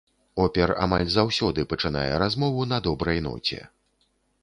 Опер 0.43 0.73
амаль 0.85 1.11
заўсёды 1.17 1.67
пачынае 1.75 2.09
размову 2.25 2.69
на 2.73 2.83
добрай 2.91 3.25
ноце. 3.31 3.65